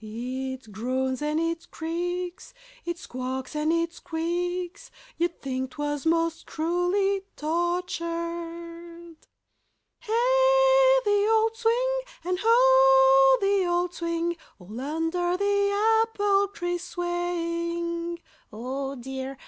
[0.03, 2.55] It groans and it creaks,
[2.85, 4.89] It squawks and it squeaks,
[5.19, 9.17] You'd think 'twas most cruelly tortured.
[9.99, 10.99] Hey!
[11.05, 13.37] the old swing, And ho!
[13.41, 18.17] the old swing, All under the apple trees swaying:
[18.51, 19.37] "Oh dear!